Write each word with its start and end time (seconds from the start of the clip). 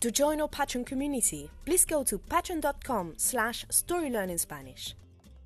To 0.00 0.12
join 0.12 0.40
our 0.40 0.48
Patreon 0.48 0.86
community, 0.86 1.50
please 1.64 1.84
go 1.84 2.04
to 2.04 2.18
patreon.com 2.18 3.14
slash 3.16 3.66
storylearningspanish. 3.66 4.94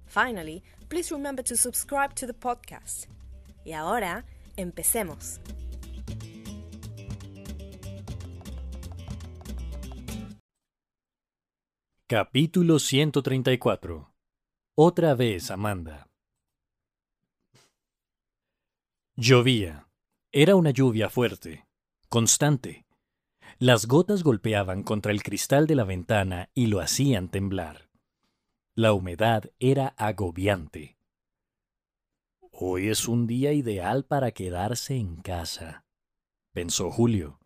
Finally, 0.04 0.62
please 0.90 1.10
remember 1.10 1.42
to 1.42 1.56
subscribe 1.56 2.14
to 2.16 2.26
the 2.26 2.34
podcast. 2.34 3.06
Y 3.64 3.72
ahora, 3.72 4.26
empecemos. 4.58 5.40
Capítulo 12.06 12.78
134 12.78 14.12
Otra 14.76 15.14
vez 15.14 15.50
Amanda 15.50 16.08
Llovía. 19.16 19.88
Era 20.30 20.56
una 20.56 20.72
lluvia 20.72 21.08
fuerte, 21.08 21.66
constante. 22.10 22.84
Las 23.62 23.86
gotas 23.86 24.24
golpeaban 24.24 24.82
contra 24.82 25.12
el 25.12 25.22
cristal 25.22 25.68
de 25.68 25.76
la 25.76 25.84
ventana 25.84 26.50
y 26.52 26.66
lo 26.66 26.80
hacían 26.80 27.28
temblar. 27.28 27.90
La 28.74 28.92
humedad 28.92 29.52
era 29.60 29.94
agobiante. 29.96 30.98
Hoy 32.50 32.88
es 32.88 33.06
un 33.06 33.28
día 33.28 33.52
ideal 33.52 34.04
para 34.04 34.32
quedarse 34.32 34.96
en 34.96 35.14
casa, 35.14 35.84
pensó 36.52 36.90
Julio. 36.90 37.38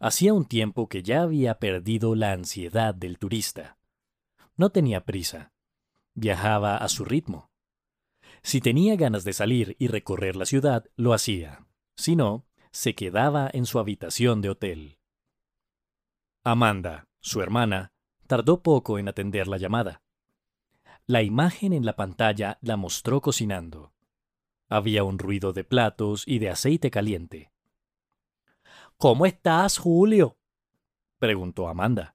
Hacía 0.00 0.34
un 0.34 0.46
tiempo 0.46 0.88
que 0.88 1.04
ya 1.04 1.22
había 1.22 1.60
perdido 1.60 2.16
la 2.16 2.32
ansiedad 2.32 2.92
del 2.92 3.16
turista. 3.16 3.78
No 4.56 4.70
tenía 4.70 5.04
prisa. 5.04 5.52
Viajaba 6.14 6.76
a 6.76 6.88
su 6.88 7.04
ritmo. 7.04 7.52
Si 8.42 8.60
tenía 8.60 8.96
ganas 8.96 9.22
de 9.22 9.32
salir 9.32 9.76
y 9.78 9.86
recorrer 9.86 10.34
la 10.34 10.46
ciudad, 10.46 10.86
lo 10.96 11.14
hacía. 11.14 11.68
Si 11.94 12.16
no, 12.16 12.48
se 12.72 12.96
quedaba 12.96 13.48
en 13.52 13.64
su 13.64 13.78
habitación 13.78 14.40
de 14.40 14.50
hotel. 14.50 14.98
Amanda, 16.48 17.08
su 17.18 17.42
hermana, 17.42 17.92
tardó 18.28 18.62
poco 18.62 19.00
en 19.00 19.08
atender 19.08 19.48
la 19.48 19.56
llamada. 19.56 20.04
La 21.04 21.24
imagen 21.24 21.72
en 21.72 21.84
la 21.84 21.96
pantalla 21.96 22.58
la 22.60 22.76
mostró 22.76 23.20
cocinando. 23.20 23.92
Había 24.68 25.02
un 25.02 25.18
ruido 25.18 25.52
de 25.52 25.64
platos 25.64 26.22
y 26.24 26.38
de 26.38 26.50
aceite 26.50 26.88
caliente. 26.92 27.50
¿Cómo 28.96 29.26
estás, 29.26 29.78
Julio? 29.78 30.38
preguntó 31.18 31.66
Amanda. 31.66 32.14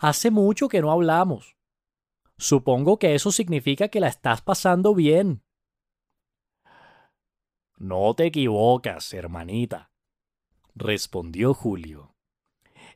Hace 0.00 0.30
mucho 0.30 0.68
que 0.68 0.82
no 0.82 0.92
hablamos. 0.92 1.56
Supongo 2.36 2.98
que 2.98 3.14
eso 3.14 3.32
significa 3.32 3.88
que 3.88 4.00
la 4.00 4.08
estás 4.08 4.42
pasando 4.42 4.94
bien. 4.94 5.42
No 7.78 8.12
te 8.14 8.26
equivocas, 8.26 9.14
hermanita, 9.14 9.90
respondió 10.74 11.54
Julio. 11.54 12.15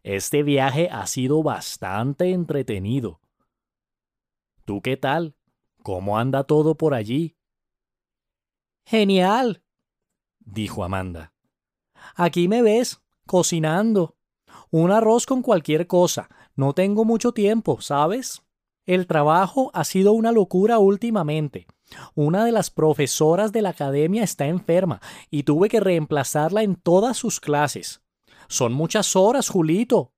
Este 0.03 0.43
viaje 0.43 0.89
ha 0.91 1.07
sido 1.07 1.43
bastante 1.43 2.31
entretenido. 2.31 3.21
¿Tú 4.65 4.81
qué 4.81 4.97
tal? 4.97 5.35
¿Cómo 5.83 6.19
anda 6.19 6.45
todo 6.45 6.75
por 6.75 6.95
allí? 6.95 7.37
Genial, 8.87 9.63
dijo 10.39 10.85
Amanda. 10.85 11.33
Aquí 12.15 12.49
me 12.49 12.63
ves, 12.63 13.03
cocinando. 13.27 14.17
Un 14.71 14.91
arroz 14.91 15.27
con 15.27 15.43
cualquier 15.43 15.87
cosa. 15.87 16.29
No 16.57 16.73
tengo 16.73 17.05
mucho 17.05 17.33
tiempo, 17.33 17.81
¿sabes? 17.81 18.43
El 18.87 19.07
trabajo 19.07 19.71
ha 19.75 19.85
sido 19.85 20.13
una 20.13 20.33
locura 20.33 20.79
últimamente. 20.79 21.67
Una 22.15 22.45
de 22.45 22.53
las 22.53 22.71
profesoras 22.71 23.53
de 23.53 23.63
la 23.63 23.71
academia 23.71 24.23
está 24.23 24.47
enferma 24.47 25.01
y 25.31 25.43
tuve 25.43 25.69
que 25.69 25.81
reemplazarla 25.81 26.63
en 26.63 26.77
todas 26.77 27.17
sus 27.17 27.41
clases. 27.41 28.03
Son 28.51 28.73
muchas 28.73 29.15
horas, 29.15 29.49
Julito. 29.49 30.13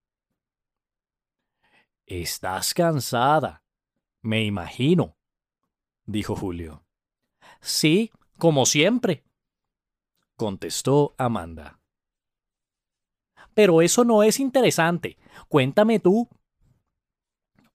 Estás 2.07 2.73
cansada, 2.73 3.63
me 4.23 4.43
imagino, 4.45 5.19
dijo 6.07 6.35
Julio. 6.35 6.83
Sí, 7.61 8.11
como 8.39 8.65
siempre, 8.65 9.23
contestó 10.35 11.15
Amanda. 11.19 11.79
Pero 13.53 13.83
eso 13.83 14.03
no 14.03 14.23
es 14.23 14.41
interesante. 14.41 15.19
Cuéntame 15.49 16.01
tú. 16.01 16.27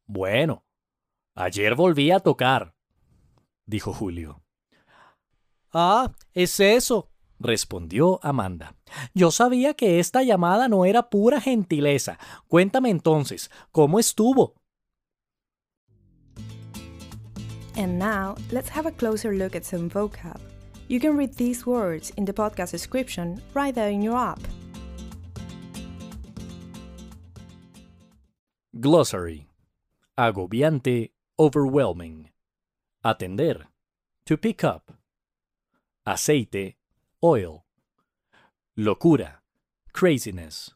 Bueno, 0.07 0.66
ayer 1.35 1.75
volví 1.75 2.09
a 2.09 2.19
tocar, 2.19 2.74
dijo 3.68 3.94
Julio. 3.94 4.41
Ah, 5.72 6.12
es 6.34 6.59
eso, 6.59 7.12
respondió 7.39 8.19
Amanda. 8.23 8.75
Yo 9.13 9.31
sabía 9.31 9.73
que 9.73 9.99
esta 9.99 10.23
llamada 10.23 10.67
no 10.67 10.85
era 10.85 11.09
pura 11.09 11.41
gentileza. 11.41 12.17
Cuéntame 12.47 12.89
entonces, 12.89 13.51
¿cómo 13.71 13.99
estuvo? 13.99 14.55
And 17.75 17.99
now, 17.99 18.35
let's 18.51 18.69
have 18.69 18.87
a 18.87 18.91
closer 18.91 19.33
look 19.33 19.55
at 19.55 19.63
some 19.63 19.87
vocab. 19.87 20.39
You 20.87 20.99
can 20.99 21.17
read 21.17 21.35
these 21.35 21.65
words 21.65 22.11
in 22.17 22.25
the 22.25 22.33
podcast 22.33 22.71
description 22.71 23.41
right 23.53 23.75
there 23.75 23.91
in 23.91 24.01
your 24.01 24.17
app. 24.17 24.39
Glossary. 28.79 29.47
Agobiante, 30.17 31.11
overwhelming. 31.37 32.29
Atender. 33.03 33.67
To 34.25 34.37
pick 34.37 34.63
up. 34.63 34.91
Aceite, 36.07 36.76
oil. 37.23 37.66
Locura, 38.75 39.41
craziness. 39.94 40.72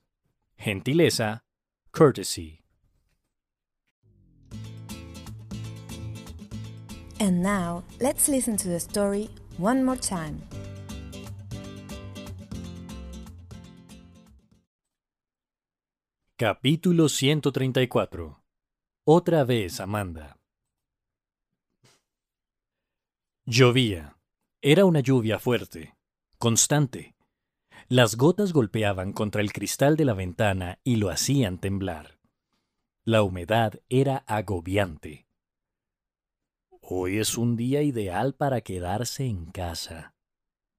Gentileza, 0.58 1.42
courtesy. 1.92 2.62
And 7.20 7.44
now, 7.44 7.84
let's 8.00 8.28
listen 8.28 8.58
to 8.58 8.68
the 8.68 8.80
story 8.80 9.30
one 9.58 9.84
more 9.84 9.98
time. 9.98 10.42
Capítulo 16.38 17.08
134 17.08 18.42
Otra 19.06 19.44
vez 19.44 19.80
Amanda 19.80 20.40
Llovía. 23.46 24.18
Era 24.60 24.86
una 24.86 25.02
lluvia 25.02 25.38
fuerte, 25.38 25.96
constante. 26.42 27.14
Las 27.88 28.18
gotas 28.18 28.52
golpeaban 28.52 29.14
contra 29.14 29.42
el 29.42 29.54
cristal 29.54 29.96
de 29.96 30.06
la 30.06 30.16
ventana 30.16 30.80
y 30.84 30.96
lo 30.96 31.12
hacían 31.12 31.60
temblar. 31.60 32.18
La 33.06 33.22
humedad 33.22 33.80
era 33.90 34.24
agobiante. 34.26 35.28
Hoy 36.82 37.20
es 37.20 37.38
un 37.38 37.56
día 37.58 37.84
ideal 37.84 38.34
para 38.34 38.62
quedarse 38.62 39.26
en 39.26 39.52
casa, 39.52 40.16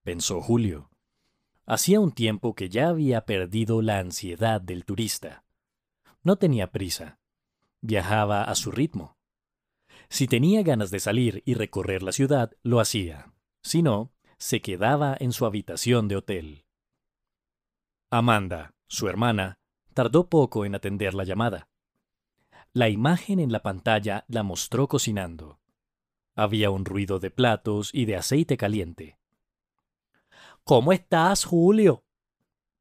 pensó 0.02 0.40
Julio. 0.40 0.90
Hacía 1.64 2.00
un 2.00 2.10
tiempo 2.10 2.56
que 2.56 2.68
ya 2.68 2.88
había 2.88 3.24
perdido 3.24 3.82
la 3.82 4.00
ansiedad 4.00 4.60
del 4.60 4.84
turista. 4.84 5.44
No 6.24 6.38
tenía 6.38 6.72
prisa. 6.72 7.20
Viajaba 7.80 8.42
a 8.42 8.56
su 8.56 8.72
ritmo. 8.72 9.16
Si 10.08 10.26
tenía 10.26 10.64
ganas 10.64 10.90
de 10.90 10.98
salir 10.98 11.40
y 11.46 11.54
recorrer 11.54 12.02
la 12.02 12.10
ciudad, 12.10 12.50
lo 12.64 12.80
hacía. 12.80 13.32
Si 13.62 13.80
no, 13.80 14.12
se 14.42 14.60
quedaba 14.60 15.16
en 15.20 15.32
su 15.32 15.46
habitación 15.46 16.08
de 16.08 16.16
hotel. 16.16 16.64
Amanda, 18.10 18.74
su 18.88 19.08
hermana, 19.08 19.60
tardó 19.94 20.28
poco 20.28 20.64
en 20.64 20.74
atender 20.74 21.14
la 21.14 21.22
llamada. 21.22 21.68
La 22.72 22.88
imagen 22.88 23.38
en 23.38 23.52
la 23.52 23.62
pantalla 23.62 24.24
la 24.26 24.42
mostró 24.42 24.88
cocinando. 24.88 25.60
Había 26.34 26.70
un 26.70 26.84
ruido 26.84 27.20
de 27.20 27.30
platos 27.30 27.90
y 27.94 28.04
de 28.04 28.16
aceite 28.16 28.56
caliente. 28.56 29.16
¿Cómo 30.64 30.92
estás, 30.92 31.44
Julio? 31.44 32.04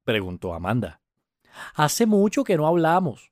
preguntó 0.04 0.56
Amanda. 0.56 1.04
Hace 1.76 2.08
mucho 2.08 2.44
que 2.44 2.58
no 2.58 2.66
hablamos. 2.66 3.32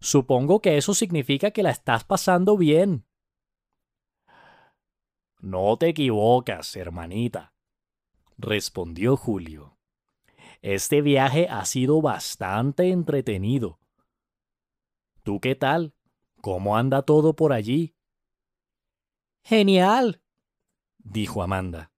Supongo 0.00 0.60
que 0.60 0.76
eso 0.76 0.92
significa 0.92 1.50
que 1.52 1.62
la 1.62 1.70
estás 1.70 2.04
pasando 2.04 2.58
bien. 2.58 3.07
No 5.40 5.76
te 5.76 5.88
equivocas, 5.88 6.74
hermanita, 6.74 7.54
respondió 8.38 9.16
Julio. 9.16 9.78
Este 10.62 11.00
viaje 11.00 11.48
ha 11.48 11.64
sido 11.64 12.02
bastante 12.02 12.90
entretenido. 12.90 13.78
¿Tú 15.22 15.40
qué 15.40 15.54
tal? 15.54 15.94
¿Cómo 16.40 16.76
anda 16.76 17.02
todo 17.02 17.36
por 17.36 17.52
allí? 17.52 17.94
Genial, 19.44 20.22
dijo 20.98 21.42
Amanda. 21.42 21.92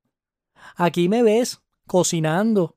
Aquí 0.76 1.08
me 1.08 1.22
ves, 1.22 1.62
cocinando. 1.86 2.76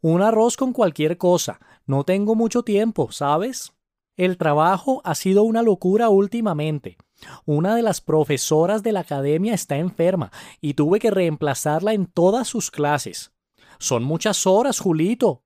Un 0.00 0.22
arroz 0.22 0.56
con 0.56 0.72
cualquier 0.72 1.18
cosa. 1.18 1.60
No 1.86 2.04
tengo 2.04 2.34
mucho 2.34 2.62
tiempo, 2.62 3.12
¿sabes? 3.12 3.72
El 4.16 4.36
trabajo 4.36 5.00
ha 5.04 5.14
sido 5.14 5.44
una 5.44 5.62
locura 5.62 6.08
últimamente. 6.08 6.98
Una 7.44 7.74
de 7.74 7.82
las 7.82 8.00
profesoras 8.00 8.82
de 8.82 8.92
la 8.92 9.00
academia 9.00 9.54
está 9.54 9.76
enferma 9.76 10.30
y 10.60 10.74
tuve 10.74 10.98
que 10.98 11.10
reemplazarla 11.10 11.92
en 11.92 12.06
todas 12.06 12.48
sus 12.48 12.70
clases. 12.70 13.32
Son 13.78 14.02
muchas 14.02 14.46
horas, 14.46 14.78
Julito. 14.78 15.44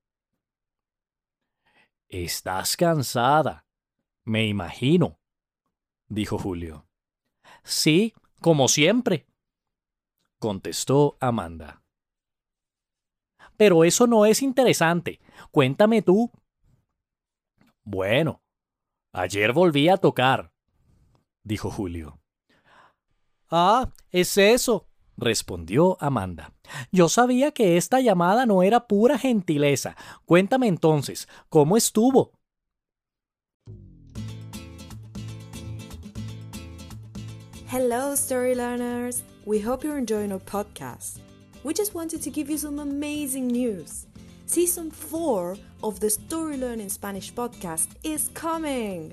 Estás 2.08 2.76
cansada, 2.76 3.66
me 4.24 4.46
imagino, 4.46 5.18
dijo 6.08 6.38
Julio. 6.38 6.86
Sí, 7.64 8.14
como 8.40 8.68
siempre, 8.68 9.26
contestó 10.38 11.16
Amanda. 11.20 11.82
Pero 13.56 13.84
eso 13.84 14.06
no 14.06 14.26
es 14.26 14.42
interesante. 14.42 15.20
Cuéntame 15.50 16.02
tú. 16.02 16.30
Bueno, 17.82 18.42
ayer 19.12 19.52
volví 19.52 19.88
a 19.88 19.96
tocar, 19.96 20.53
dijo 21.44 21.70
Julio. 21.70 22.18
Ah, 23.50 23.92
es 24.10 24.36
eso, 24.38 24.88
respondió 25.16 25.96
Amanda. 26.00 26.52
Yo 26.90 27.08
sabía 27.08 27.52
que 27.52 27.76
esta 27.76 28.00
llamada 28.00 28.46
no 28.46 28.62
era 28.62 28.88
pura 28.88 29.18
gentileza. 29.18 29.96
Cuéntame 30.24 30.66
entonces, 30.66 31.28
¿cómo 31.48 31.76
estuvo? 31.76 32.32
Hello, 37.68 38.12
story 38.14 38.54
learners! 38.54 39.22
We 39.46 39.60
hope 39.60 39.84
you're 39.84 39.98
enjoying 39.98 40.32
our 40.32 40.40
podcast. 40.40 41.18
We 41.64 41.74
just 41.74 41.94
wanted 41.94 42.22
to 42.22 42.30
give 42.30 42.48
you 42.50 42.56
some 42.56 42.80
amazing 42.80 43.48
news. 43.48 44.06
Season 44.46 44.90
4 44.90 45.56
of 45.82 45.98
the 46.00 46.08
Story 46.08 46.56
Learning 46.56 46.88
Spanish 46.88 47.32
podcast 47.32 47.88
is 48.02 48.30
coming! 48.34 49.12